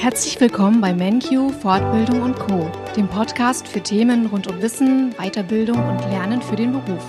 Herzlich 0.00 0.40
willkommen 0.40 0.80
bei 0.80 0.94
MenQ 0.94 1.52
Fortbildung 1.60 2.22
und 2.22 2.34
Co, 2.34 2.72
dem 2.96 3.06
Podcast 3.06 3.68
für 3.68 3.82
Themen 3.82 4.24
rund 4.24 4.46
um 4.46 4.62
Wissen, 4.62 5.12
Weiterbildung 5.18 5.76
und 5.76 6.00
Lernen 6.08 6.40
für 6.40 6.56
den 6.56 6.72
Beruf. 6.72 7.04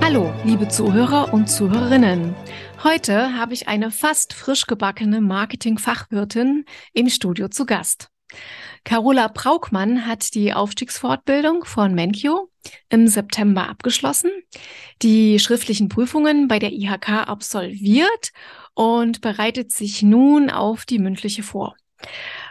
Hallo, 0.00 0.32
liebe 0.42 0.66
Zuhörer 0.66 1.34
und 1.34 1.50
Zuhörerinnen. 1.50 2.34
Heute 2.82 3.36
habe 3.36 3.52
ich 3.52 3.68
eine 3.68 3.90
fast 3.90 4.32
frisch 4.32 4.66
gebackene 4.66 5.20
Marketing-Fachwirtin 5.20 6.64
im 6.94 7.10
Studio 7.10 7.48
zu 7.48 7.66
Gast. 7.66 8.08
Carola 8.84 9.28
Braukmann 9.28 10.06
hat 10.06 10.34
die 10.34 10.54
Aufstiegsfortbildung 10.54 11.66
von 11.66 11.94
MenQ 11.94 12.48
im 12.88 13.08
September 13.08 13.68
abgeschlossen, 13.68 14.30
die 15.02 15.38
schriftlichen 15.38 15.90
Prüfungen 15.90 16.48
bei 16.48 16.58
der 16.58 16.72
IHK 16.72 17.28
absolviert 17.28 18.30
und 18.72 19.20
bereitet 19.20 19.70
sich 19.70 20.02
nun 20.02 20.48
auf 20.48 20.86
die 20.86 20.98
mündliche 20.98 21.42
vor. 21.42 21.76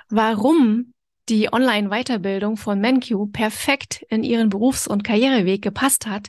Warum 0.10 0.94
die 1.30 1.54
Online-Weiterbildung 1.54 2.58
von 2.58 2.80
MenQ 2.80 3.32
perfekt 3.32 4.04
in 4.10 4.24
ihren 4.24 4.50
Berufs- 4.50 4.88
und 4.88 5.04
Karriereweg 5.04 5.62
gepasst 5.62 6.08
hat 6.08 6.28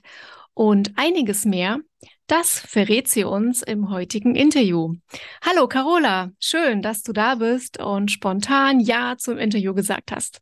und 0.53 0.93
einiges 0.97 1.45
mehr, 1.47 1.81
das 2.27 2.61
verrät 2.61 3.09
sie 3.09 3.25
uns 3.25 3.63
im 3.63 3.91
heutigen 3.91 4.37
Interview. 4.37 4.95
Hallo 5.43 5.67
Carola, 5.67 6.31
schön, 6.39 6.83
dass 6.83 7.03
du 7.03 7.13
da 7.13 7.37
bist 7.37 7.81
und 7.81 8.11
spontan 8.11 8.79
Ja 8.79 9.17
zum 9.17 9.39
Interview 9.39 9.75
gesagt 9.75 10.13
hast. 10.13 10.41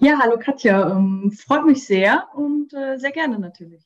Ja, 0.00 0.18
hallo 0.20 0.38
Katja, 0.38 0.90
ähm, 0.90 1.32
freut 1.32 1.64
mich 1.64 1.86
sehr 1.86 2.26
und 2.34 2.74
äh, 2.74 2.98
sehr 2.98 3.12
gerne 3.12 3.38
natürlich. 3.38 3.84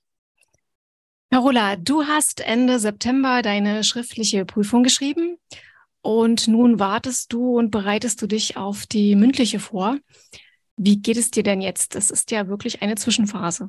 Carola, 1.30 1.76
du 1.76 2.04
hast 2.04 2.40
Ende 2.40 2.78
September 2.78 3.42
deine 3.42 3.84
schriftliche 3.84 4.46
Prüfung 4.46 4.82
geschrieben 4.82 5.36
und 6.08 6.48
nun 6.48 6.78
wartest 6.78 7.34
du 7.34 7.58
und 7.58 7.70
bereitest 7.70 8.22
du 8.22 8.26
dich 8.26 8.56
auf 8.56 8.86
die 8.86 9.14
mündliche 9.14 9.60
vor. 9.60 9.98
Wie 10.78 11.02
geht 11.02 11.18
es 11.18 11.30
dir 11.30 11.42
denn 11.42 11.60
jetzt? 11.60 11.94
Das 11.94 12.10
ist 12.10 12.30
ja 12.30 12.48
wirklich 12.48 12.80
eine 12.80 12.94
Zwischenphase. 12.94 13.68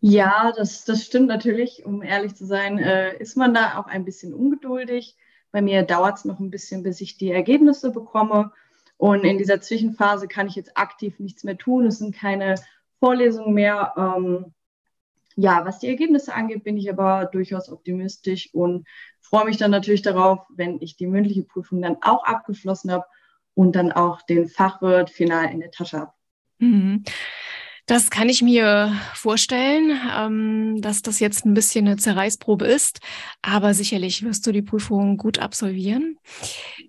Ja, 0.00 0.52
das, 0.56 0.84
das 0.84 1.04
stimmt 1.04 1.28
natürlich. 1.28 1.86
Um 1.86 2.02
ehrlich 2.02 2.34
zu 2.34 2.44
sein, 2.44 2.78
äh, 2.80 3.16
ist 3.18 3.36
man 3.36 3.54
da 3.54 3.78
auch 3.78 3.86
ein 3.86 4.04
bisschen 4.04 4.34
ungeduldig. 4.34 5.14
Bei 5.52 5.62
mir 5.62 5.84
dauert 5.84 6.18
es 6.18 6.24
noch 6.24 6.40
ein 6.40 6.50
bisschen, 6.50 6.82
bis 6.82 7.00
ich 7.00 7.16
die 7.16 7.30
Ergebnisse 7.30 7.92
bekomme. 7.92 8.50
Und 8.96 9.22
in 9.22 9.38
dieser 9.38 9.60
Zwischenphase 9.60 10.26
kann 10.26 10.48
ich 10.48 10.56
jetzt 10.56 10.76
aktiv 10.76 11.20
nichts 11.20 11.44
mehr 11.44 11.56
tun. 11.56 11.86
Es 11.86 11.98
sind 11.98 12.16
keine 12.16 12.56
Vorlesungen 12.98 13.54
mehr. 13.54 13.94
Ähm, 13.96 14.54
ja, 15.40 15.64
was 15.64 15.78
die 15.78 15.86
Ergebnisse 15.86 16.34
angeht, 16.34 16.64
bin 16.64 16.76
ich 16.76 16.90
aber 16.90 17.26
durchaus 17.26 17.68
optimistisch 17.70 18.52
und 18.52 18.88
freue 19.20 19.44
mich 19.44 19.56
dann 19.56 19.70
natürlich 19.70 20.02
darauf, 20.02 20.40
wenn 20.48 20.80
ich 20.80 20.96
die 20.96 21.06
mündliche 21.06 21.44
Prüfung 21.44 21.80
dann 21.80 21.98
auch 22.00 22.24
abgeschlossen 22.24 22.90
habe 22.90 23.04
und 23.54 23.76
dann 23.76 23.92
auch 23.92 24.22
den 24.22 24.48
Fachwirt 24.48 25.10
final 25.10 25.52
in 25.52 25.60
der 25.60 25.70
Tasche 25.70 26.00
habe. 26.00 26.12
Mhm. 26.58 27.04
Das 27.86 28.10
kann 28.10 28.28
ich 28.28 28.42
mir 28.42 28.92
vorstellen, 29.14 29.98
ähm, 30.12 30.80
dass 30.80 31.02
das 31.02 31.20
jetzt 31.20 31.46
ein 31.46 31.54
bisschen 31.54 31.86
eine 31.86 31.96
Zerreißprobe 31.96 32.66
ist, 32.66 32.98
aber 33.40 33.74
sicherlich 33.74 34.24
wirst 34.24 34.44
du 34.44 34.50
die 34.50 34.60
Prüfung 34.60 35.18
gut 35.18 35.38
absolvieren. 35.38 36.18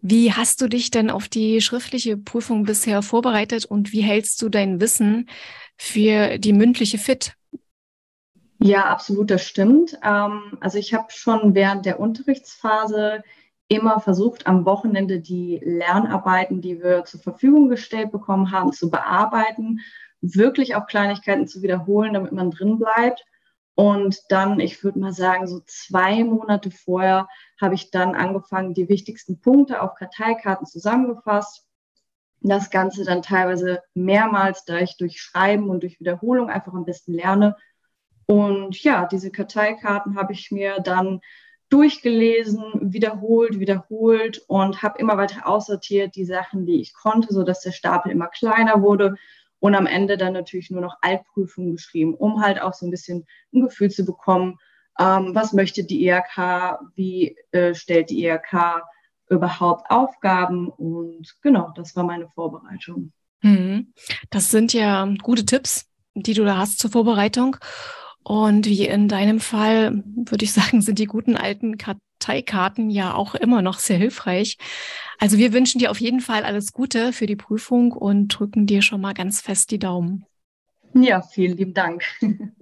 Wie 0.01 0.33
hast 0.33 0.59
du 0.59 0.67
dich 0.67 0.89
denn 0.89 1.11
auf 1.11 1.27
die 1.27 1.61
schriftliche 1.61 2.17
Prüfung 2.17 2.63
bisher 2.63 3.03
vorbereitet 3.03 3.65
und 3.65 3.93
wie 3.93 4.01
hältst 4.01 4.41
du 4.41 4.49
dein 4.49 4.81
Wissen 4.81 5.29
für 5.77 6.39
die 6.39 6.53
mündliche 6.53 6.97
fit? 6.97 7.35
Ja, 8.61 8.85
absolut, 8.85 9.31
das 9.31 9.43
stimmt. 9.43 9.97
Ähm, 10.03 10.57
also 10.59 10.77
ich 10.77 10.93
habe 10.93 11.07
schon 11.09 11.55
während 11.55 11.85
der 11.85 11.99
Unterrichtsphase 11.99 13.23
immer 13.69 13.99
versucht, 13.99 14.47
am 14.47 14.65
Wochenende 14.65 15.19
die 15.21 15.59
Lernarbeiten, 15.63 16.61
die 16.61 16.81
wir 16.81 17.05
zur 17.05 17.21
Verfügung 17.21 17.69
gestellt 17.69 18.11
bekommen 18.11 18.51
haben, 18.51 18.73
zu 18.73 18.89
bearbeiten 18.89 19.79
wirklich 20.21 20.75
auch 20.75 20.87
Kleinigkeiten 20.87 21.47
zu 21.47 21.61
wiederholen, 21.61 22.13
damit 22.13 22.31
man 22.31 22.51
drin 22.51 22.77
bleibt. 22.77 23.25
Und 23.75 24.19
dann, 24.29 24.59
ich 24.59 24.83
würde 24.83 24.99
mal 24.99 25.13
sagen, 25.13 25.47
so 25.47 25.61
zwei 25.65 26.23
Monate 26.23 26.69
vorher 26.69 27.27
habe 27.61 27.75
ich 27.75 27.91
dann 27.91 28.15
angefangen, 28.15 28.73
die 28.73 28.89
wichtigsten 28.89 29.39
Punkte 29.39 29.81
auf 29.81 29.95
Karteikarten 29.95 30.65
zusammengefasst. 30.65 31.65
Das 32.41 32.69
Ganze 32.69 33.05
dann 33.05 33.21
teilweise 33.21 33.81
mehrmals, 33.93 34.65
da 34.65 34.77
ich 34.79 34.97
durch 34.97 35.21
Schreiben 35.21 35.69
und 35.69 35.83
durch 35.83 35.99
Wiederholung 35.99 36.49
einfach 36.49 36.73
am 36.73 36.85
besten 36.85 37.13
lerne. 37.13 37.55
Und 38.29 38.83
ja, 38.83 39.07
diese 39.07 39.31
Karteikarten 39.31 40.15
habe 40.15 40.33
ich 40.33 40.51
mir 40.51 40.81
dann 40.81 41.21
durchgelesen, 41.69 42.63
wiederholt, 42.93 43.59
wiederholt 43.59 44.43
und 44.45 44.83
habe 44.83 44.99
immer 44.99 45.17
weiter 45.17 45.47
aussortiert 45.47 46.15
die 46.15 46.25
Sachen, 46.25 46.67
die 46.67 46.79
ich 46.79 46.93
konnte, 46.93 47.33
sodass 47.33 47.61
der 47.61 47.71
Stapel 47.71 48.11
immer 48.11 48.27
kleiner 48.27 48.83
wurde 48.83 49.15
und 49.57 49.73
am 49.73 49.87
Ende 49.87 50.15
dann 50.15 50.33
natürlich 50.33 50.69
nur 50.69 50.81
noch 50.81 50.97
Altprüfungen 51.01 51.77
geschrieben, 51.77 52.13
um 52.13 52.39
halt 52.39 52.61
auch 52.61 52.75
so 52.75 52.85
ein 52.85 52.91
bisschen 52.91 53.25
ein 53.51 53.61
Gefühl 53.61 53.89
zu 53.89 54.05
bekommen, 54.05 54.59
ähm, 54.99 55.33
was 55.33 55.53
möchte 55.53 55.83
die 55.83 56.05
IHK, 56.05 56.77
wie 56.93 57.35
äh, 57.49 57.73
stellt 57.73 58.11
die 58.11 58.23
IHK 58.25 58.83
überhaupt 59.27 59.89
Aufgaben 59.89 60.69
und 60.69 61.35
genau, 61.41 61.71
das 61.75 61.95
war 61.95 62.03
meine 62.03 62.27
Vorbereitung. 62.27 63.11
Mhm. 63.41 63.91
Das 64.29 64.51
sind 64.51 64.71
ja 64.73 65.11
gute 65.23 65.45
Tipps, 65.45 65.89
die 66.13 66.35
du 66.35 66.45
da 66.45 66.57
hast 66.57 66.77
zur 66.77 66.91
Vorbereitung. 66.91 67.57
Und 68.29 68.67
wie 68.67 68.85
in 68.85 69.07
deinem 69.07 69.39
Fall, 69.39 70.03
würde 70.05 70.45
ich 70.45 70.53
sagen, 70.53 70.83
sind 70.83 70.99
die 70.99 71.07
guten 71.07 71.35
alten 71.35 71.79
Karteikarten 71.79 72.91
ja 72.91 73.15
auch 73.15 73.33
immer 73.33 73.63
noch 73.63 73.79
sehr 73.79 73.97
hilfreich. 73.97 74.59
Also 75.17 75.39
wir 75.39 75.51
wünschen 75.51 75.79
dir 75.79 75.89
auf 75.89 75.99
jeden 75.99 76.19
Fall 76.19 76.43
alles 76.43 76.71
Gute 76.71 77.11
für 77.11 77.25
die 77.25 77.35
Prüfung 77.35 77.91
und 77.91 78.27
drücken 78.27 78.67
dir 78.67 78.83
schon 78.83 79.01
mal 79.01 79.15
ganz 79.15 79.41
fest 79.41 79.71
die 79.71 79.79
Daumen. 79.79 80.27
Ja, 80.93 81.23
vielen 81.23 81.57
lieben 81.57 81.73
Dank. 81.73 82.03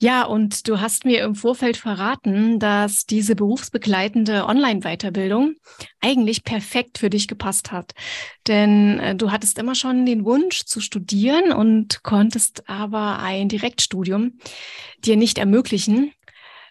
Ja, 0.00 0.22
und 0.22 0.68
du 0.68 0.80
hast 0.80 1.04
mir 1.04 1.24
im 1.24 1.34
Vorfeld 1.34 1.76
verraten, 1.76 2.60
dass 2.60 3.04
diese 3.04 3.34
berufsbegleitende 3.34 4.44
Online-Weiterbildung 4.46 5.56
eigentlich 6.00 6.44
perfekt 6.44 6.98
für 6.98 7.10
dich 7.10 7.26
gepasst 7.26 7.72
hat. 7.72 7.94
Denn 8.46 9.00
äh, 9.00 9.16
du 9.16 9.32
hattest 9.32 9.58
immer 9.58 9.74
schon 9.74 10.06
den 10.06 10.24
Wunsch 10.24 10.66
zu 10.66 10.80
studieren 10.80 11.52
und 11.52 12.04
konntest 12.04 12.68
aber 12.68 13.18
ein 13.18 13.48
Direktstudium 13.48 14.38
dir 15.04 15.16
nicht 15.16 15.38
ermöglichen. 15.38 16.12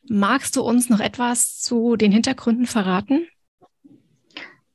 Magst 0.07 0.55
du 0.55 0.61
uns 0.61 0.89
noch 0.89 1.01
etwas 1.01 1.59
zu 1.59 1.97
den 1.97 2.13
Hintergründen 2.13 2.65
verraten? 2.65 3.27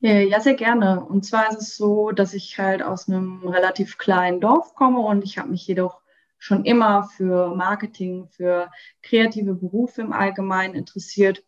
Ja, 0.00 0.41
sehr 0.41 0.54
gerne. 0.54 1.02
Und 1.02 1.24
zwar 1.24 1.48
ist 1.48 1.60
es 1.62 1.76
so, 1.76 2.10
dass 2.10 2.34
ich 2.34 2.58
halt 2.58 2.82
aus 2.82 3.08
einem 3.08 3.46
relativ 3.46 3.98
kleinen 3.98 4.41
Dorf 4.41 4.74
komme 4.74 4.98
und 4.98 5.22
ich 5.22 5.38
habe 5.38 5.48
mich 5.48 5.66
jedoch 5.66 6.01
schon 6.42 6.64
immer 6.64 7.04
für 7.04 7.54
Marketing, 7.54 8.26
für 8.26 8.69
kreative 9.00 9.54
Berufe 9.54 10.00
im 10.03 10.12
Allgemeinen 10.12 10.75
interessiert. 10.75 11.44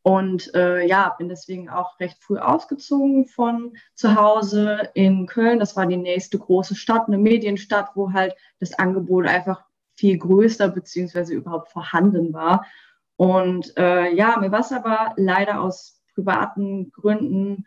Und 0.00 0.54
äh, 0.54 0.86
ja, 0.86 1.14
bin 1.18 1.28
deswegen 1.28 1.68
auch 1.68 2.00
recht 2.00 2.16
früh 2.24 2.38
ausgezogen 2.38 3.26
von 3.26 3.76
zu 3.94 4.14
Hause 4.14 4.88
in 4.94 5.26
Köln. 5.26 5.58
Das 5.58 5.76
war 5.76 5.84
die 5.84 5.98
nächste 5.98 6.38
große 6.38 6.74
Stadt, 6.74 7.06
eine 7.06 7.18
Medienstadt, 7.18 7.90
wo 7.94 8.14
halt 8.14 8.34
das 8.60 8.72
Angebot 8.72 9.26
einfach 9.26 9.62
viel 9.94 10.16
größer 10.16 10.68
beziehungsweise 10.70 11.34
überhaupt 11.34 11.70
vorhanden 11.70 12.32
war. 12.32 12.64
Und 13.16 13.76
äh, 13.76 14.10
ja, 14.14 14.38
mir 14.40 14.50
war 14.50 14.60
es 14.60 14.72
aber 14.72 15.12
leider 15.16 15.60
aus 15.60 16.00
privaten 16.14 16.90
Gründen 16.92 17.66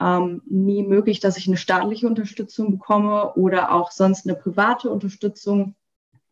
ähm, 0.00 0.40
nie 0.46 0.84
möglich, 0.84 1.20
dass 1.20 1.36
ich 1.36 1.48
eine 1.48 1.58
staatliche 1.58 2.06
Unterstützung 2.06 2.70
bekomme 2.70 3.34
oder 3.34 3.72
auch 3.72 3.90
sonst 3.90 4.26
eine 4.26 4.36
private 4.36 4.88
Unterstützung. 4.88 5.74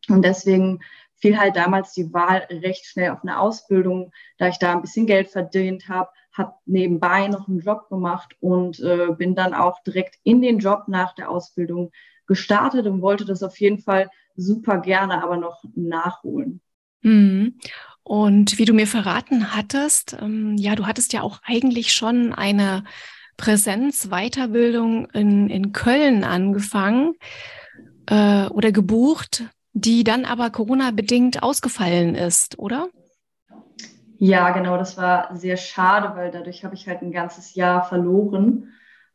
Und 0.08 0.22
deswegen 0.24 0.80
fiel 1.16 1.38
halt 1.38 1.56
damals 1.56 1.92
die 1.92 2.12
Wahl 2.12 2.46
recht 2.50 2.84
schnell 2.86 3.10
auf 3.10 3.22
eine 3.22 3.38
Ausbildung, 3.38 4.12
da 4.38 4.48
ich 4.48 4.58
da 4.58 4.72
ein 4.72 4.82
bisschen 4.82 5.06
Geld 5.06 5.28
verdient 5.28 5.88
habe, 5.88 6.10
habe 6.32 6.54
nebenbei 6.66 7.28
noch 7.28 7.46
einen 7.46 7.60
Job 7.60 7.88
gemacht 7.88 8.34
und 8.40 8.80
äh, 8.80 9.08
bin 9.16 9.34
dann 9.34 9.54
auch 9.54 9.82
direkt 9.84 10.16
in 10.24 10.40
den 10.40 10.58
Job 10.58 10.84
nach 10.88 11.14
der 11.14 11.30
Ausbildung 11.30 11.92
gestartet 12.26 12.86
und 12.86 13.02
wollte 13.02 13.24
das 13.24 13.42
auf 13.42 13.60
jeden 13.60 13.78
Fall 13.78 14.10
super 14.34 14.78
gerne 14.78 15.22
aber 15.22 15.36
noch 15.36 15.62
nachholen. 15.74 16.60
Mhm. 17.02 17.58
Und 18.02 18.58
wie 18.58 18.64
du 18.64 18.72
mir 18.72 18.86
verraten 18.86 19.54
hattest, 19.54 20.16
ähm, 20.20 20.56
ja, 20.56 20.74
du 20.74 20.86
hattest 20.86 21.12
ja 21.12 21.22
auch 21.22 21.40
eigentlich 21.44 21.92
schon 21.92 22.32
eine 22.32 22.84
Präsenz-Weiterbildung 23.36 25.08
in, 25.10 25.48
in 25.48 25.72
Köln 25.72 26.24
angefangen 26.24 27.14
äh, 28.06 28.46
oder 28.46 28.72
gebucht 28.72 29.44
die 29.72 30.04
dann 30.04 30.24
aber 30.24 30.50
Corona-bedingt 30.50 31.42
ausgefallen 31.42 32.14
ist, 32.14 32.58
oder? 32.58 32.88
Ja, 34.18 34.50
genau, 34.50 34.76
das 34.76 34.96
war 34.96 35.34
sehr 35.34 35.56
schade, 35.56 36.12
weil 36.14 36.30
dadurch 36.30 36.64
habe 36.64 36.74
ich 36.74 36.86
halt 36.86 37.02
ein 37.02 37.10
ganzes 37.10 37.54
Jahr 37.54 37.84
verloren. 37.84 38.72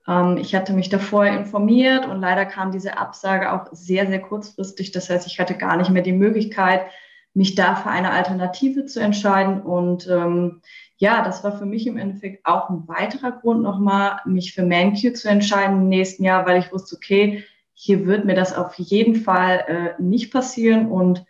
Ähm, 0.08 0.38
ich 0.38 0.56
hatte 0.56 0.74
mich 0.74 0.90
davor 0.90 1.26
informiert 1.26 2.06
und 2.08 2.20
leider 2.20 2.46
kam 2.46 2.72
diese 2.72 2.98
Absage 2.98 3.54
auch 3.54 3.68
sehr, 3.72 4.08
sehr 4.08 4.20
kurzfristig. 4.20 4.92
Das 4.92 5.10
heißt, 5.10 5.28
ich 5.28 5.40
hatte 5.40 5.56
gar 5.56 5.78
nicht 5.78 5.92
mehr 5.92 6.02
die 6.02 6.14
Möglichkeit, 6.14 6.88
mich 7.34 7.56
da 7.56 7.76
für 7.76 7.90
eine 7.90 8.12
Alternative 8.12 8.86
zu 8.86 9.00
entscheiden. 9.00 9.62
Und 9.62 10.08
ähm, 10.10 10.62
ja, 10.98 11.24
das 11.24 11.44
war 11.44 11.58
für 11.58 11.66
mich 11.66 11.86
im 11.86 11.98
Endeffekt 11.98 12.46
auch 12.46 12.70
ein 12.70 12.88
weiterer 12.88 13.32
Grund 13.32 13.62
nochmal, 13.62 14.20
mich 14.26 14.54
für 14.54 14.64
ManQ 14.64 15.16
zu 15.16 15.30
entscheiden 15.30 15.84
im 15.84 15.90
nächsten 15.90 16.24
Jahr, 16.24 16.46
weil 16.46 16.60
ich 16.60 16.72
wusste, 16.72 16.96
okay, 16.96 17.44
hier 17.80 18.08
wird 18.08 18.26
mir 18.26 18.34
das 18.34 18.56
auf 18.56 18.74
jeden 18.80 19.16
Fall 19.16 19.96
äh, 20.00 20.02
nicht 20.02 20.34
passieren 20.34 20.88
und 20.88 21.24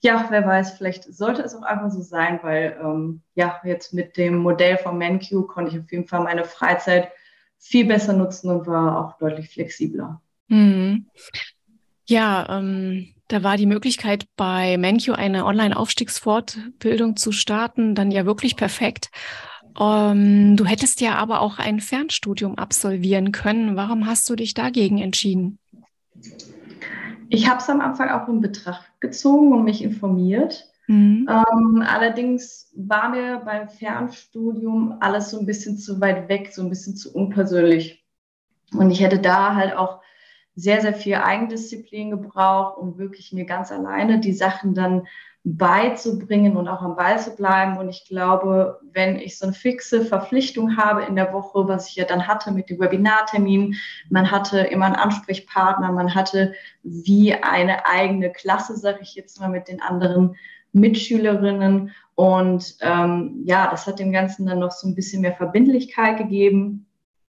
ja, 0.00 0.26
wer 0.28 0.44
weiß, 0.46 0.76
vielleicht 0.76 1.04
sollte 1.04 1.40
es 1.40 1.54
auch 1.54 1.62
einfach 1.62 1.90
so 1.90 2.02
sein, 2.02 2.40
weil 2.42 2.78
ähm, 2.78 3.22
ja, 3.34 3.58
jetzt 3.64 3.94
mit 3.94 4.18
dem 4.18 4.36
Modell 4.36 4.76
von 4.76 4.98
ManQ 4.98 5.46
konnte 5.48 5.70
ich 5.70 5.82
auf 5.82 5.90
jeden 5.90 6.06
Fall 6.06 6.22
meine 6.22 6.44
Freizeit 6.44 7.08
viel 7.56 7.86
besser 7.86 8.12
nutzen 8.12 8.50
und 8.50 8.66
war 8.66 9.02
auch 9.02 9.16
deutlich 9.16 9.48
flexibler. 9.48 10.20
Mhm. 10.48 11.06
Ja, 12.06 12.58
ähm, 12.58 13.14
da 13.28 13.42
war 13.42 13.56
die 13.56 13.64
Möglichkeit, 13.64 14.26
bei 14.36 14.76
ManQ 14.76 15.14
eine 15.14 15.46
Online-Aufstiegsfortbildung 15.46 17.16
zu 17.16 17.32
starten, 17.32 17.94
dann 17.94 18.10
ja 18.10 18.26
wirklich 18.26 18.56
perfekt. 18.56 19.10
Ähm, 19.80 20.54
du 20.58 20.66
hättest 20.66 21.00
ja 21.00 21.14
aber 21.14 21.40
auch 21.40 21.58
ein 21.58 21.80
Fernstudium 21.80 22.58
absolvieren 22.58 23.32
können. 23.32 23.76
Warum 23.76 24.06
hast 24.06 24.28
du 24.28 24.36
dich 24.36 24.52
dagegen 24.52 24.98
entschieden? 24.98 25.58
Ich 27.28 27.48
habe 27.48 27.58
es 27.58 27.68
am 27.70 27.80
Anfang 27.80 28.10
auch 28.10 28.28
in 28.28 28.40
Betracht 28.40 29.00
gezogen 29.00 29.52
und 29.52 29.64
mich 29.64 29.82
informiert. 29.82 30.70
Mhm. 30.86 31.28
Ähm, 31.28 31.84
allerdings 31.86 32.70
war 32.76 33.08
mir 33.08 33.42
beim 33.44 33.68
Fernstudium 33.68 34.96
alles 35.00 35.30
so 35.30 35.40
ein 35.40 35.46
bisschen 35.46 35.78
zu 35.78 36.00
weit 36.00 36.28
weg, 36.28 36.50
so 36.52 36.62
ein 36.62 36.68
bisschen 36.68 36.96
zu 36.96 37.14
unpersönlich. 37.14 38.04
Und 38.72 38.90
ich 38.90 39.00
hätte 39.00 39.18
da 39.18 39.54
halt 39.54 39.76
auch 39.76 40.00
sehr, 40.56 40.80
sehr 40.80 40.94
viel 40.94 41.16
Eigendisziplin 41.16 42.10
gebraucht, 42.10 42.78
um 42.78 42.98
wirklich 42.98 43.32
mir 43.32 43.44
ganz 43.44 43.72
alleine 43.72 44.20
die 44.20 44.32
Sachen 44.32 44.74
dann 44.74 45.06
beizubringen 45.46 46.56
und 46.56 46.68
auch 46.68 46.80
am 46.80 46.96
Ball 46.96 47.18
zu 47.18 47.36
bleiben. 47.36 47.76
Und 47.76 47.90
ich 47.90 48.06
glaube, 48.08 48.80
wenn 48.92 49.16
ich 49.18 49.38
so 49.38 49.44
eine 49.44 49.52
fixe 49.52 50.02
Verpflichtung 50.02 50.78
habe 50.78 51.02
in 51.02 51.16
der 51.16 51.34
Woche, 51.34 51.68
was 51.68 51.88
ich 51.88 51.96
ja 51.96 52.06
dann 52.06 52.26
hatte 52.26 52.50
mit 52.50 52.70
dem 52.70 52.80
Webinartermin, 52.80 53.76
man 54.08 54.30
hatte 54.30 54.60
immer 54.60 54.86
einen 54.86 54.96
Ansprechpartner, 54.96 55.92
man 55.92 56.14
hatte 56.14 56.54
wie 56.82 57.34
eine 57.34 57.84
eigene 57.84 58.32
Klasse, 58.32 58.76
sage 58.76 59.00
ich 59.02 59.14
jetzt 59.14 59.38
mal, 59.38 59.50
mit 59.50 59.68
den 59.68 59.82
anderen 59.82 60.36
Mitschülerinnen. 60.72 61.92
Und 62.14 62.76
ähm, 62.80 63.42
ja, 63.44 63.70
das 63.70 63.86
hat 63.86 63.98
dem 63.98 64.12
Ganzen 64.12 64.46
dann 64.46 64.60
noch 64.60 64.72
so 64.72 64.88
ein 64.88 64.94
bisschen 64.94 65.20
mehr 65.20 65.34
Verbindlichkeit 65.34 66.16
gegeben. 66.16 66.86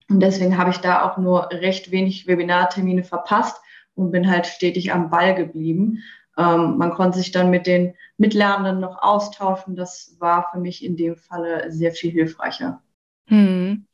Und 0.09 0.19
deswegen 0.19 0.59
habe 0.59 0.71
ich 0.71 0.79
da 0.79 1.09
auch 1.09 1.17
nur 1.17 1.49
recht 1.53 1.93
wenig 1.93 2.27
Webinartermine 2.27 3.05
verpasst 3.05 3.61
und 3.95 4.11
bin 4.11 4.29
halt 4.29 4.47
stetig 4.49 4.93
am 4.93 5.11
Ball 5.11 5.37
geblieben. 5.37 6.03
Ähm, 6.37 6.79
man 6.79 6.93
konnte 6.93 7.19
sich 7.19 7.33
dann 7.33 7.51
mit 7.51 7.67
den 7.67 7.95
Mitlernenden 8.17 8.81
noch 8.81 9.03
austauschen. 9.03 9.77
Das 9.77 10.17
war 10.19 10.49
für 10.53 10.59
mich 10.59 10.85
in 10.85 10.97
dem 10.97 11.17
Falle 11.17 11.71
sehr 11.71 11.93
viel 11.93 12.11
hilfreicher. 12.11 12.83
Hm. 13.27 13.87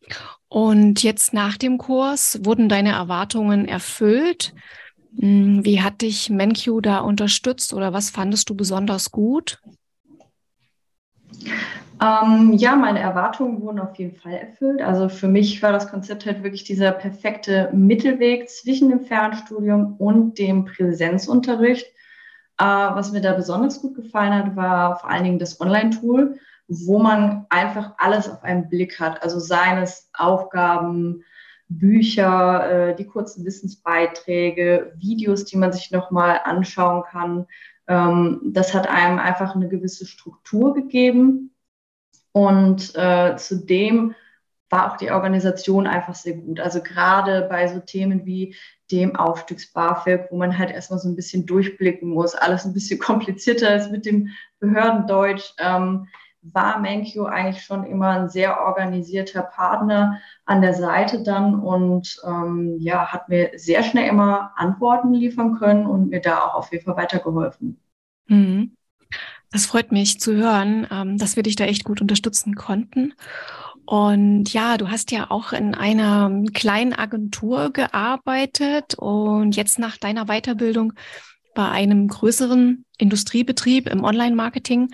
Und 0.48 1.02
jetzt 1.02 1.32
nach 1.32 1.56
dem 1.56 1.78
Kurs 1.78 2.40
wurden 2.42 2.68
deine 2.68 2.92
Erwartungen 2.92 3.66
erfüllt? 3.66 4.54
Hm, 5.18 5.64
wie 5.64 5.82
hat 5.82 6.02
dich 6.02 6.30
MenQ 6.30 6.82
da 6.82 6.98
unterstützt 7.00 7.72
oder 7.72 7.92
was 7.92 8.10
fandest 8.10 8.50
du 8.50 8.54
besonders 8.54 9.10
gut? 9.10 9.60
Ähm, 12.00 12.52
ja, 12.52 12.76
meine 12.76 13.00
Erwartungen 13.00 13.62
wurden 13.62 13.78
auf 13.78 13.96
jeden 13.96 14.16
Fall 14.16 14.34
erfüllt. 14.34 14.82
Also 14.82 15.08
für 15.08 15.28
mich 15.28 15.62
war 15.62 15.72
das 15.72 15.90
Konzept 15.90 16.26
halt 16.26 16.42
wirklich 16.42 16.64
dieser 16.64 16.92
perfekte 16.92 17.70
Mittelweg 17.72 18.50
zwischen 18.50 18.90
dem 18.90 19.00
Fernstudium 19.00 19.96
und 19.96 20.38
dem 20.38 20.66
Präsenzunterricht. 20.66 21.86
Äh, 22.58 22.64
was 22.64 23.12
mir 23.12 23.20
da 23.20 23.34
besonders 23.34 23.80
gut 23.80 23.94
gefallen 23.94 24.34
hat, 24.34 24.56
war 24.56 24.98
vor 24.98 25.10
allen 25.10 25.24
Dingen 25.24 25.38
das 25.38 25.60
Online-Tool, 25.60 26.38
wo 26.68 26.98
man 26.98 27.46
einfach 27.50 27.94
alles 27.98 28.28
auf 28.28 28.42
einen 28.42 28.68
Blick 28.68 28.98
hat. 28.98 29.22
Also 29.22 29.38
seines 29.38 30.10
Aufgaben, 30.14 31.22
Bücher, 31.68 32.90
äh, 32.90 32.96
die 32.96 33.06
kurzen 33.06 33.44
Wissensbeiträge, 33.44 34.92
Videos, 34.96 35.44
die 35.44 35.56
man 35.56 35.72
sich 35.72 35.90
nochmal 35.90 36.40
anschauen 36.44 37.02
kann. 37.10 37.46
Ähm, 37.88 38.40
das 38.44 38.72
hat 38.72 38.88
einem 38.88 39.18
einfach 39.18 39.54
eine 39.54 39.68
gewisse 39.68 40.06
Struktur 40.06 40.74
gegeben. 40.74 41.50
Und 42.32 42.94
äh, 42.96 43.36
zudem 43.36 44.14
war 44.70 44.92
auch 44.92 44.96
die 44.96 45.10
Organisation 45.10 45.86
einfach 45.86 46.14
sehr 46.14 46.34
gut. 46.34 46.60
Also 46.60 46.82
gerade 46.82 47.46
bei 47.48 47.68
so 47.68 47.80
Themen 47.80 48.26
wie 48.26 48.54
dem 48.90 49.16
Aufstiegs-BAföG, 49.16 50.28
wo 50.30 50.36
man 50.36 50.56
halt 50.56 50.70
erstmal 50.70 50.98
so 50.98 51.08
ein 51.08 51.16
bisschen 51.16 51.46
durchblicken 51.46 52.08
muss, 52.08 52.34
alles 52.34 52.64
ein 52.64 52.72
bisschen 52.74 52.98
komplizierter 53.00 53.74
ist 53.76 53.90
mit 53.90 54.06
dem 54.06 54.30
Behördendeutsch, 54.58 55.54
ähm, 55.58 56.08
war 56.52 56.78
Menkyo 56.78 57.24
eigentlich 57.24 57.64
schon 57.64 57.84
immer 57.84 58.10
ein 58.10 58.28
sehr 58.28 58.60
organisierter 58.60 59.42
Partner 59.42 60.20
an 60.44 60.62
der 60.62 60.74
Seite 60.74 61.22
dann 61.22 61.58
und 61.58 62.20
ähm, 62.24 62.76
ja, 62.78 63.06
hat 63.06 63.28
mir 63.28 63.50
sehr 63.56 63.82
schnell 63.82 64.08
immer 64.08 64.52
Antworten 64.54 65.12
liefern 65.12 65.58
können 65.58 65.86
und 65.86 66.10
mir 66.10 66.20
da 66.20 66.44
auch 66.44 66.54
auf 66.54 66.72
jeden 66.72 66.84
Fall 66.84 66.96
weitergeholfen. 66.96 67.80
Mhm. 68.28 68.76
Das 69.50 69.66
freut 69.66 69.92
mich 69.92 70.20
zu 70.20 70.34
hören, 70.34 70.86
ähm, 70.90 71.18
dass 71.18 71.36
wir 71.36 71.42
dich 71.42 71.56
da 71.56 71.64
echt 71.64 71.84
gut 71.84 72.00
unterstützen 72.00 72.54
konnten. 72.54 73.14
Und 73.86 74.52
ja, 74.52 74.76
du 74.76 74.90
hast 74.90 75.12
ja 75.12 75.30
auch 75.30 75.52
in 75.52 75.74
einer 75.74 76.42
kleinen 76.52 76.92
Agentur 76.92 77.72
gearbeitet 77.72 78.94
und 78.96 79.54
jetzt 79.54 79.78
nach 79.78 79.96
deiner 79.96 80.26
Weiterbildung 80.26 80.92
bei 81.54 81.68
einem 81.68 82.08
größeren 82.08 82.84
Industriebetrieb 82.98 83.88
im 83.88 84.02
Online-Marketing. 84.02 84.88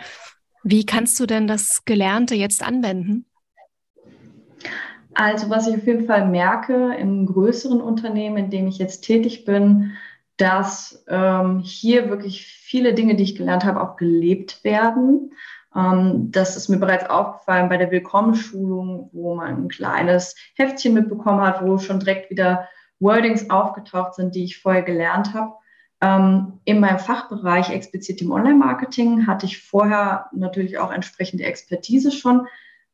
Wie 0.63 0.85
kannst 0.85 1.19
du 1.19 1.27
denn 1.27 1.47
das 1.47 1.85
Gelernte 1.87 2.35
jetzt 2.35 2.63
anwenden? 2.63 3.25
Also 5.15 5.51
was 5.51 5.67
ich 5.67 5.77
auf 5.77 5.87
jeden 5.87 6.07
Fall 6.07 6.29
merke 6.29 6.95
im 6.95 7.27
größeren 7.27 7.81
Unternehmen, 7.81 8.37
in 8.37 8.51
dem 8.51 8.67
ich 8.67 8.79
jetzt 8.79 9.03
tätig 9.03 9.45
bin, 9.45 9.93
dass 10.37 11.05
ähm, 11.09 11.61
hier 11.61 12.09
wirklich 12.09 12.47
viele 12.47 12.95
Dinge, 12.95 13.17
die 13.17 13.25
ich 13.25 13.37
gelernt 13.37 13.65
habe, 13.65 13.81
auch 13.81 13.97
gelebt 13.97 14.65
werden. 14.65 15.33
Ähm, 15.75 16.31
das 16.31 16.57
ist 16.57 16.69
mir 16.69 16.79
bereits 16.79 17.09
aufgefallen 17.09 17.69
bei 17.69 17.77
der 17.77 17.91
Willkommensschulung, 17.91 19.11
wo 19.13 19.35
man 19.35 19.65
ein 19.65 19.69
kleines 19.69 20.37
Heftchen 20.55 20.95
mitbekommen 20.95 21.41
hat, 21.41 21.65
wo 21.65 21.79
schon 21.79 22.01
direkt 22.01 22.31
wieder 22.31 22.69
Wordings 23.01 23.51
aufgetaucht 23.51 24.15
sind, 24.15 24.35
die 24.35 24.45
ich 24.45 24.61
vorher 24.61 24.83
gelernt 24.83 25.35
habe. 25.35 25.55
Ähm, 26.01 26.61
in 26.65 26.81
meinem 26.81 26.99
Fachbereich, 26.99 27.71
explizit 27.71 28.23
im 28.23 28.33
Online-Marketing, 28.33 29.27
hatte 29.27 29.47
ich 29.47 29.63
vorher 29.63 30.27
natürlich 30.33 30.79
auch 30.79 30.93
entsprechende 30.93 31.45
Expertise 31.45 32.11
schon. 32.11 32.47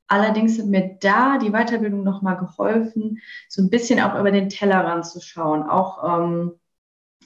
Allerdings 0.08 0.58
hat 0.58 0.66
mir 0.66 0.96
da 1.00 1.38
die 1.38 1.50
Weiterbildung 1.50 2.02
nochmal 2.02 2.38
geholfen, 2.38 3.20
so 3.48 3.62
ein 3.62 3.70
bisschen 3.70 4.00
auch 4.00 4.18
über 4.18 4.30
den 4.30 4.48
Tellerrand 4.48 5.06
zu 5.06 5.20
schauen, 5.20 5.62
auch 5.62 6.20
ähm, 6.20 6.52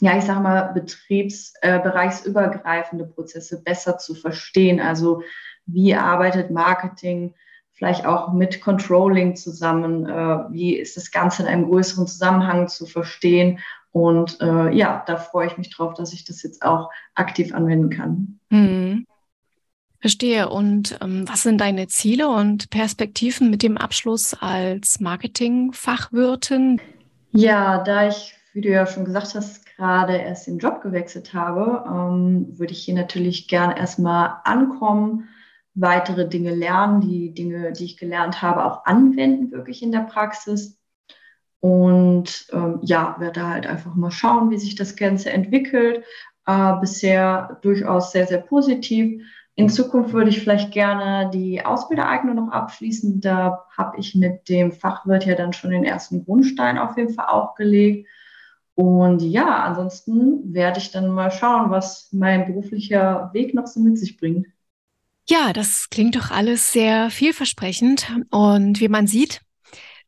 ja, 0.03 0.19
ich 0.19 0.25
sage 0.25 0.41
mal, 0.41 0.73
betriebsbereichsübergreifende 0.73 3.05
äh, 3.05 3.07
Prozesse 3.07 3.63
besser 3.63 3.99
zu 3.99 4.17
verstehen. 4.17 4.81
Also 4.81 5.23
wie 5.65 5.95
arbeitet 5.95 6.51
Marketing 6.51 7.35
vielleicht 7.71 8.05
auch 8.05 8.33
mit 8.33 8.61
Controlling 8.61 9.37
zusammen? 9.37 10.05
Äh, 10.07 10.39
wie 10.51 10.77
ist 10.77 10.97
das 10.97 11.13
Ganze 11.13 11.43
in 11.43 11.49
einem 11.49 11.69
größeren 11.69 12.09
Zusammenhang 12.09 12.67
zu 12.67 12.87
verstehen? 12.87 13.61
Und 13.93 14.41
äh, 14.41 14.75
ja, 14.75 15.05
da 15.07 15.17
freue 15.17 15.47
ich 15.47 15.57
mich 15.57 15.71
drauf, 15.71 15.95
dass 15.95 16.13
ich 16.13 16.25
das 16.25 16.43
jetzt 16.43 16.65
auch 16.65 16.91
aktiv 17.15 17.55
anwenden 17.55 17.91
kann. 17.91 18.41
Hm. 18.51 19.07
Verstehe. 20.01 20.49
Und 20.49 20.99
ähm, 21.01 21.29
was 21.29 21.45
sind 21.45 21.61
deine 21.61 21.87
Ziele 21.87 22.29
und 22.29 22.71
Perspektiven 22.71 23.51
mit 23.51 23.63
dem 23.63 23.79
Abschluss 23.79 24.35
als 24.35 24.99
Marketingfachwirtin? 24.99 26.81
Ja, 27.31 27.85
da 27.85 28.09
ich, 28.09 28.35
wie 28.53 28.63
du 28.63 28.69
ja 28.69 28.85
schon 28.85 29.05
gesagt 29.05 29.37
hast, 29.37 29.62
gerade 29.77 30.17
erst 30.17 30.47
den 30.47 30.59
Job 30.59 30.83
gewechselt 30.83 31.35
habe, 31.35 31.85
ähm, 31.87 32.59
würde 32.59 32.73
ich 32.73 32.85
hier 32.85 32.95
natürlich 32.95 33.49
gerne 33.49 33.79
erstmal 33.79 34.37
ankommen, 34.45 35.29
weitere 35.75 36.29
Dinge 36.29 36.55
lernen, 36.55 37.01
die 37.01 37.33
Dinge, 37.33 37.73
die 37.73 37.85
ich 37.85 37.97
gelernt 37.97 38.43
habe, 38.43 38.65
auch 38.65 38.85
anwenden, 38.85 39.53
wirklich 39.53 39.83
in 39.83 39.93
der 39.93 40.01
Praxis. 40.01 40.79
Und 41.61 42.47
ähm, 42.53 42.81
ja, 42.83 43.17
werde 43.19 43.49
halt 43.49 43.67
einfach 43.67 43.95
mal 43.95 44.11
schauen, 44.11 44.51
wie 44.51 44.59
sich 44.59 44.75
das 44.75 44.97
Ganze 44.97 45.31
entwickelt. 45.31 46.05
Äh, 46.47 46.75
bisher 46.81 47.59
durchaus 47.63 48.13
sehr, 48.13 48.27
sehr 48.27 48.41
positiv. 48.41 49.23
In 49.55 49.69
Zukunft 49.69 50.13
würde 50.13 50.31
ich 50.31 50.41
vielleicht 50.41 50.73
gerne 50.73 51.31
die 51.33 51.65
Ausbildereignung 51.65 52.35
noch 52.35 52.49
abschließen. 52.49 53.21
Da 53.21 53.67
habe 53.77 53.99
ich 53.99 54.15
mit 54.15 54.49
dem 54.49 54.73
Fachwirt 54.73 55.27
ja 55.27 55.35
dann 55.35 55.53
schon 55.53 55.71
den 55.71 55.85
ersten 55.85 56.25
Grundstein 56.25 56.79
auf 56.79 56.97
jeden 56.97 57.15
Fall 57.15 57.27
auch 57.27 57.55
gelegt. 57.55 58.09
Und 58.75 59.21
ja, 59.23 59.65
ansonsten 59.65 60.55
werde 60.55 60.79
ich 60.79 60.91
dann 60.91 61.11
mal 61.11 61.31
schauen, 61.31 61.71
was 61.71 62.09
mein 62.13 62.47
beruflicher 62.47 63.31
Weg 63.33 63.55
noch 63.55 63.67
so 63.67 63.81
mit 63.81 63.99
sich 63.99 64.17
bringt. 64.17 64.47
Ja, 65.29 65.53
das 65.53 65.89
klingt 65.91 66.17
doch 66.17 66.31
alles 66.31 66.73
sehr 66.73 67.11
vielversprechend. 67.11 68.11
Und 68.31 68.81
wie 68.81 68.89
man 68.89 69.07
sieht, 69.07 69.41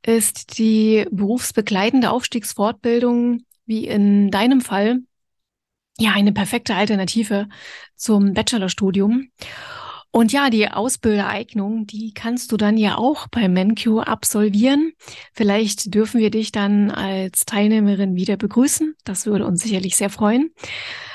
ist 0.05 0.59
die 0.59 1.07
berufsbegleitende 1.11 2.11
Aufstiegsfortbildung, 2.11 3.43
wie 3.67 3.87
in 3.87 4.31
deinem 4.31 4.61
Fall, 4.61 5.01
ja 5.99 6.13
eine 6.13 6.33
perfekte 6.33 6.75
Alternative 6.75 7.49
zum 7.97 8.35
Bachelorstudium. 8.35 9.31
Und 10.15 10.31
ja, 10.31 10.49
die 10.49 10.69
Ausbildereignung, 10.69 11.89
die 11.89 12.15
kannst 12.15 12.53
du 12.53 12.57
dann 12.57 12.77
ja 12.77 12.97
auch 12.97 13.27
bei 13.27 13.49
MenQ 13.49 13.99
absolvieren. 14.07 14.93
Vielleicht 15.33 15.93
dürfen 15.93 16.21
wir 16.21 16.31
dich 16.31 16.53
dann 16.53 16.93
als 16.93 17.47
Teilnehmerin 17.47 18.15
wieder 18.15 18.37
begrüßen. 18.37 18.95
Das 19.03 19.27
würde 19.27 19.45
uns 19.45 19.65
sicherlich 19.65 19.97
sehr 19.97 20.11
freuen. 20.11 20.53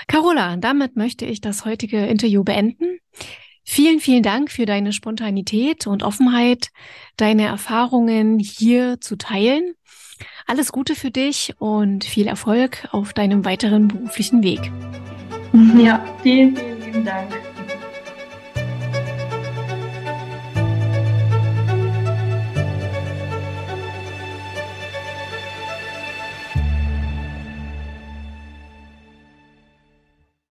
Carola, 0.09 0.57
damit 0.57 0.97
möchte 0.97 1.25
ich 1.25 1.39
das 1.39 1.63
heutige 1.63 2.07
Interview 2.07 2.43
beenden. 2.43 2.99
Vielen, 3.63 4.01
vielen 4.01 4.21
Dank 4.21 4.51
für 4.51 4.65
deine 4.65 4.91
Spontanität 4.91 5.87
und 5.87 6.03
Offenheit, 6.03 6.67
deine 7.15 7.45
Erfahrungen 7.45 8.37
hier 8.37 8.99
zu 8.99 9.15
teilen. 9.15 9.75
Alles 10.45 10.73
Gute 10.73 10.95
für 10.95 11.09
dich 11.09 11.53
und 11.57 12.03
viel 12.03 12.27
Erfolg 12.27 12.89
auf 12.91 13.13
deinem 13.13 13.45
weiteren 13.45 13.87
beruflichen 13.87 14.43
Weg. 14.43 14.59
Ja, 15.77 16.03
vielen, 16.21 16.53
vielen 16.57 16.81
lieben 16.81 17.05
Dank. 17.05 17.48